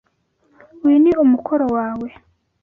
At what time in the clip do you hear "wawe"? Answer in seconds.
1.75-2.07